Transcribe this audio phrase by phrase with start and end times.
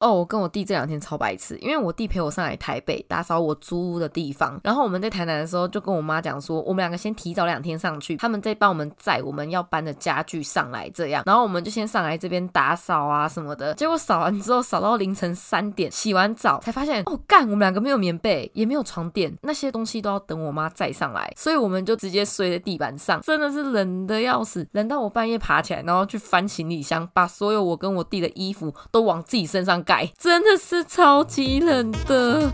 [0.00, 13.74] 哦，我跟我弟这两天超白痴，因为我弟陪我上来台北打扫我租屋的地方，然后我们在台南的时候就跟我妈讲说，我们两个先提早两天上去，他们再帮我们载我们要搬的家具上来，这样，然后我们就先上来这边打扫啊什么的。
[13.74, 29.84] 结果扫完之后，扫到凌晨三点，洗完澡才发现，哦干，我们两个没有棉被，也没有床垫，那些东西都要等我妈载上来，所以我们就直接睡在地板上，真的是冷的要死，冷到我半夜爬起来，然后去翻行李箱，把所有我跟我弟的衣服都往自己身上。
[30.16, 32.48] 真的是超级冷的。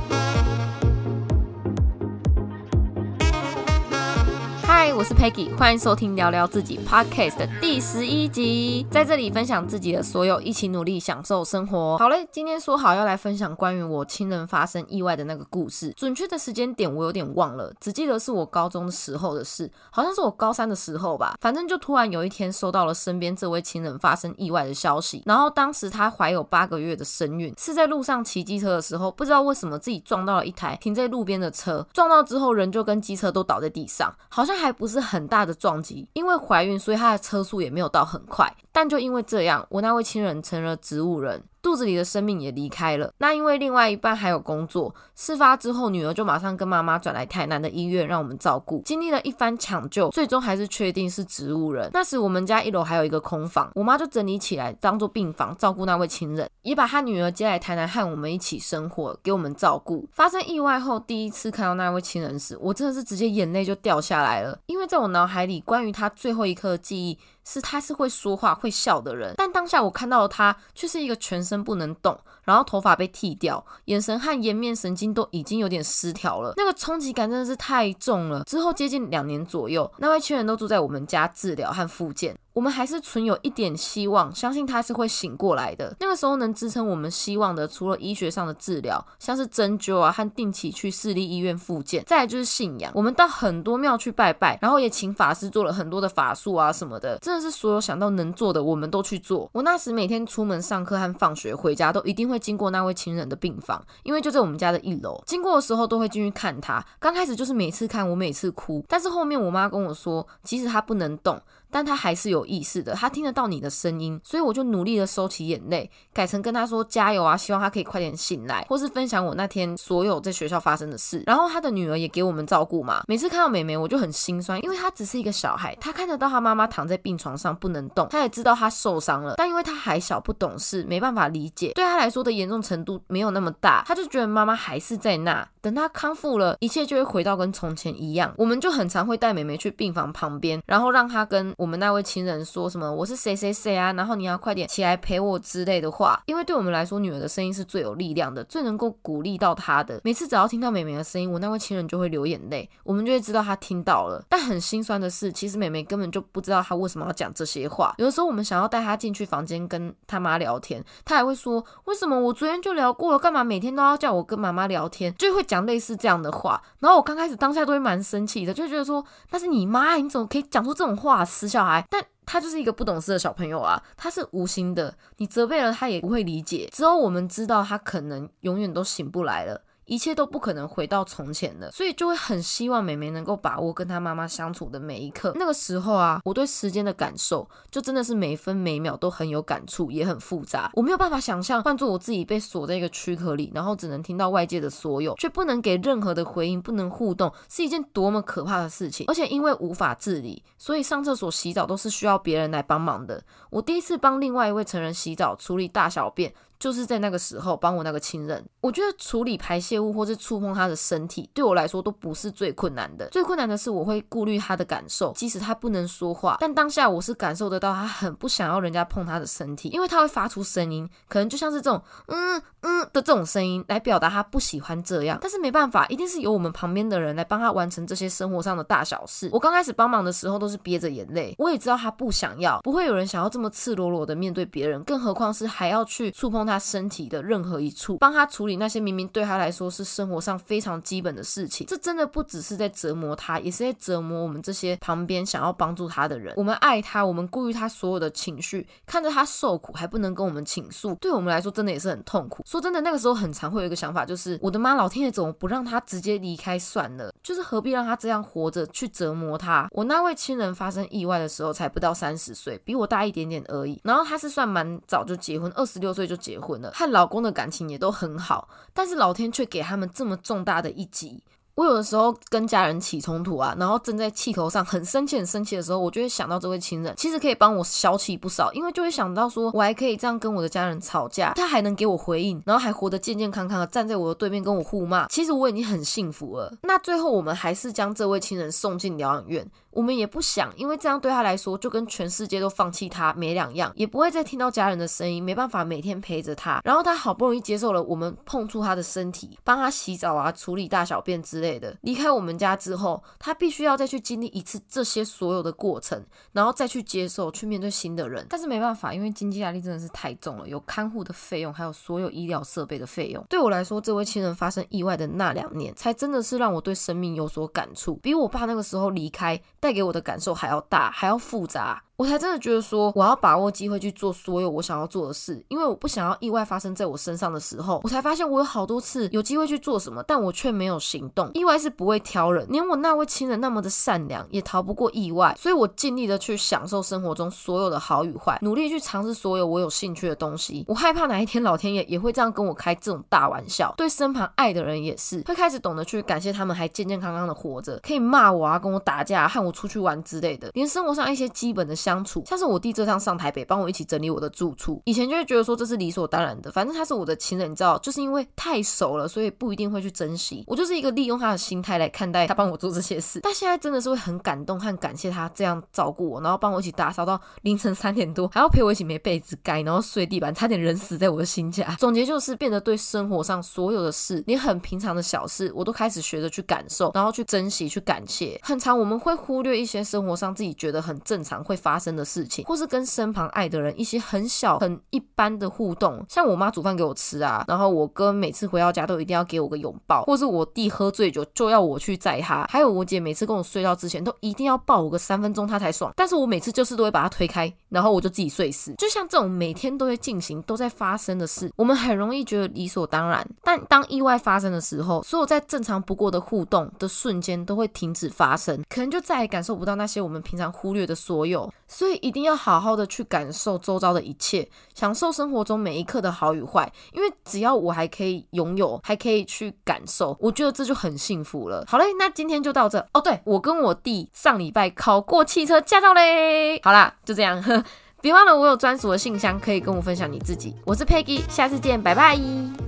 [4.97, 11.99] 我是 Peggy，欢迎收听聊聊自己 Podcast 的第十一集，在这里分享自己的所有，一起努力享受生活。
[11.99, 21.37] 好嘞，今天说好要来分享关于我亲人发生意外的那个故事，准确的时间点我有点忘了，只记得是我高中的时候的事，好像是我高三的时候吧。
[21.43, 34.73] 反正就突然有一天收到了身边这位亲人发生意外的消息，然后当时他怀有八个月的身孕，是在路上骑机车的时候，不知道为什么自己撞到了一台停在路边的车，撞到之后人就跟机车都倒在地上，好像还。
[34.77, 38.49] 不不是很大的撞击，因为怀孕，所以她的车速也没有到很快。
[38.71, 41.43] 但就因为这样，我那位亲人成了植物人。
[41.67, 43.13] 肚子里的生命也离开了。
[43.19, 48.81] 那因为另外一半还有工作，事发之后，女儿就马上跟妈妈转来台南的医院让我们照顾。
[48.85, 51.91] 经历了一番抢救，最终还是确定是植物人。
[51.93, 60.09] 那时我们家一楼还有一个空房，我妈就整理起来当做病房照顾那位亲人，也把她女儿接来台南和我们一起生活，给我们照顾。
[60.13, 67.19] 发生意外后，第一次看到那位亲人时，我真的是直接眼泪就掉下来了，因为在我脑海里，关于他最后一刻的记忆。
[67.47, 76.53] 是他是会说话会笑的人，但当下我看到的他却是一个全身不能动，然后头发被剃掉，眼神和颜面神经都已经有点失调了。
[76.57, 78.43] 那个冲击感真的是太重了。
[78.45, 82.37] 之后接近两年左右，那位亲人都住在我们家治疗和复健。
[82.57, 85.95] 我们还是存有一点希望，相信他是会醒过来的。
[86.01, 92.91] 那个时候能支撑我们希望的，除了医学上的治疗，像是针灸啊，和定期去私立医院复健，再来就是信仰。
[92.95, 99.51] 我们到很多庙去拜拜，然后也请法师做了很多的法术啊什么的，真的是所有想到能做的，我们都去做。
[99.53, 105.23] 我那时每天出门上课和放学回家，都一定会经过那位亲人的病房，因为就在我们家的一楼。
[105.27, 106.83] 经过的时候都会进去看他。
[106.99, 111.39] 刚开始就是每次看我每次哭，但是后面我妈跟我说，即使他不能动。
[111.77, 121.23] 但他还是有意识的，他听得到你的声音，所以我就努力的收起眼泪，改成跟他说加油啊，希望他可以快点醒来，或是分享我那天所有在学校发生的事。
[121.27, 138.33] 然后他的女儿也给我们照顾嘛，每次看到美美我就很心酸，因为她只是一个小孩，她看得到她妈妈躺在病床上不能动，她也知道她受伤了，但因为她还小不懂事，没办法理解，对她来说的严重程度没有那么大，她就觉得妈妈还是在那，等她康复了，一切就会回到跟从前一样。
[138.39, 150.01] 我们就很常会带美美去病房旁边，然后让她跟我们那位亲人说什么我是谁谁谁啊，然后你要快点起来陪我之类的话，因为对我们来说，女儿的声音是最有力量的，最能够鼓励到她的。
[150.05, 154.25] 每次只要听到美美的声音，我那位亲人就会流眼泪，我们就会知道她听到了。
[154.29, 157.93] 但很心酸的是，其实美美根本就不知道她为什么要讲这些话。
[157.99, 166.63] 有的时候我们想要带她进去房间跟她妈聊天，她还会说为什么我昨天就聊过了，干嘛每天都要叫我跟妈妈聊天，就会讲讲类似这样的话。
[166.81, 171.85] 然后我刚开始当下都会蛮生气的，就觉得说那是你妈，你怎么可以讲出这种话，死小孩？
[171.91, 176.69] 但他就是一个不懂事的小朋友啊，他是无心的，你责备了他也不会理解。
[176.73, 179.63] 之后我们知道他可能永远都醒不来了。
[179.87, 185.33] 一切都不可能回到从前了，所以就会很希望美美能够把握跟她妈妈相处的每一刻。
[185.37, 190.71] 那个时候啊，我对时间的感受就真的是每分每秒都很有感触，也很复杂。
[190.75, 199.07] 我没有办法想象换做我自己被锁在一个躯壳里，然后只能听到外界的所有，却不能给任何的回应，不能互动，是一件多么可怕的事情。
[199.07, 203.23] 而且因为无法自理，所以上厕所、洗澡都是需要别人来帮忙的。
[203.51, 206.35] 我第一次帮另外一位成人洗澡、处理大小便。
[206.59, 213.07] 就是在那个时候帮我那个亲人，我觉得处理排泄物或是触碰他的身体，对我来说都不是最困难的。
[213.09, 225.19] 最困难的是我会顾虑他的感受，即使他不能说话，但当下我是感受得到他很不想要人家碰他的身体，因为他会发出声音，可能就像是这种嗯嗯的这种声音来表达他不喜欢这样。
[225.21, 229.29] 但是没办法，一定是由我们旁边的人来帮他完成这些生活上的大小事。
[229.31, 236.46] 我刚开始帮忙的时候都是憋着眼泪，我也知道他不想要，不会有人想要这么赤裸裸的面对别人，更何况是还要去触碰。
[236.47, 246.33] 他身体的任何一处，帮他处理那些明明对他来说是生活上非常基本的事情，这真的不只是在折磨他，也是在折磨我们这些旁边想要帮助他的人。
[246.37, 252.45] 我们爱他，我们顾虑他所有的情绪，看着他受苦还不能跟我们倾诉，对我们来说真的也是很痛苦。
[252.47, 257.13] 说真的，那个时候很常会有一个想法，就是我的妈，老天爷怎么不让他直接离开算了？
[257.23, 259.69] 就是何必让他这样活着去折磨他？
[259.73, 263.81] 我那位亲人发生意外的时候才不到三十岁，比我大一点点而已。
[263.83, 266.36] 然后他是算蛮早就结婚，二十六岁就结。
[266.37, 271.23] 结婚了，和老公的感情也都很好，但是老天却给他们这么重大的一击。
[271.55, 286.53] 我有的时候跟家人起冲突啊，然后正在气头上很生气、很生气的时候，我就会想到这位亲人，其实可以帮我消气不少，因为就会想到说，我还可以这样跟我的家人吵架，他还能给我回应，然后还活得健健康康的站在我的对面跟我互骂，其实我已经很幸福了。
[286.65, 289.51] 那最后我们还是将这位亲人送进疗养院。
[289.77, 296.63] 我们也不想，因为这样对他来说就跟全世界都放弃他没两样，也不会再听到家人的声音，没办法每天陪着他。
[296.65, 301.77] 然后他好不容易接受了我们碰触他的身体，帮他洗澡啊、处理大小便之类的。
[301.83, 306.03] 离开我们家之后，他必须要再去经历一次这些所有的过程，
[306.33, 308.25] 然后再去接受、去面对新的人。
[308.31, 313.23] 但是没办法，因为经济压力真的是太重了，有看护的费用，还有所有医疗设备的费用。
[313.29, 319.39] 对我来说，这位亲人发生意外的那两年，才真的是让我对生命有所感触，比我爸那个时候离开。
[319.67, 321.86] 带给我的感受还要大，还要复杂。
[321.97, 331.31] 我才真的觉得说，我要把握机会去做所有我想要做的事，因为我不想要意外发生在我身上的时候，我才发现我有好多次有机会去做什么，但我却没有行动。
[331.33, 335.35] 意外是不会挑人，连我那位亲人那么的善良，也逃不过意外。
[335.39, 340.67] 所以我尽力的去享受生活中所有的好与坏，努力去尝试所有我有兴趣的东西。
[340.69, 343.73] 我害怕哪一天老天爷也会这样跟我开这种大玩笑。
[343.79, 352.57] 对身旁爱的人也是，会开始懂得去感谢他们还健健康康的活着，可以骂我啊，跟我打架，和我出去玩之类的，连生活上一些基本的相处，像是我。
[352.59, 360.43] 弟这趟上台北帮我一起整理我的住处，以前就会觉得说这是理所当然的，反正他是我的亲人，你知道，就是因为太熟了，所以不一定会去珍惜。
[360.49, 371.77] 我就是一个利用他的心态来看待他帮我做这些事，但现在真的是会很感动和感谢他这样照顾我，然后帮我一起打扫到凌晨三点多，还要陪我一起没被子盖，然后睡地板，差点人死在我的新家。
[371.79, 378.41] 总结就是变得对生活上所有的事，连很平常的小事，我都开始学着去感受，然后去珍惜，去感谢。
[378.43, 382.43] 很长我们会忽略一些生活上自己觉得很正常会发发生的事情。
[382.47, 395.93] 或是跟身旁爱的人一些很小很一般的互动，像我妈煮饭给我吃啊，然后我哥每次回到家都一定要给我个拥抱，或是我弟喝醉酒就要我去载他，还有我姐每次跟我睡觉之前都一定要抱我个三分钟，她才爽。
[395.95, 398.73] 但是我每次就是都会把她推开，然后我就自己睡死。
[398.79, 411.53] 就像这种每天都会进行、都在发生的事，我们很容易觉得理所当然，但当意外发生的时候，所有在正常不过的互动的瞬间都会停止发生，可能就再也感受不到那些我们平常忽略的所有。
[411.69, 416.73] 所以一定要好好的去感受周遭的一切，享受生活中每一刻的好与坏。
[416.93, 421.65] 因为只要我还可以拥有，还可以去感受，我觉得这就很幸福了。
[421.67, 422.79] 好嘞，那今天就到这。
[422.93, 426.61] 哦，对我跟我弟上礼拜考过汽车驾照嘞。
[426.63, 427.43] 好啦，就这样。
[428.03, 430.55] 别忘了我有专属的信箱，可以跟我分享你自己。
[430.65, 432.66] 我是 Peggy，下次见，拜拜。